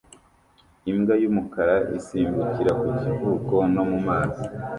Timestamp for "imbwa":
0.91-1.13